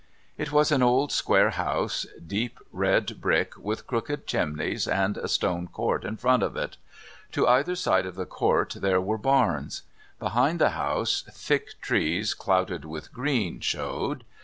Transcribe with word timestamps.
It 0.35 0.51
was 0.51 0.71
an 0.71 0.81
old 0.81 1.11
square 1.11 1.51
house, 1.51 2.07
deep 2.25 2.57
red 2.71 3.21
brick, 3.21 3.55
with 3.55 3.85
crooked 3.85 4.25
chimneys, 4.25 4.87
and 4.87 5.15
a 5.15 5.27
stone 5.27 5.67
court 5.67 6.03
in 6.05 6.17
front 6.17 6.41
of 6.41 6.57
it. 6.57 6.77
To 7.33 7.47
either 7.47 7.75
side 7.75 8.07
of 8.07 8.15
the 8.15 8.25
court 8.25 8.77
there 8.81 8.99
were 8.99 9.19
barns. 9.19 9.83
Behind 10.17 10.57
the 10.57 10.71
house 10.71 11.23
thick 11.31 11.79
trees, 11.81 12.33
clouded 12.33 12.83
with 12.83 13.13
green, 13.13 13.59
showed. 13.59 14.23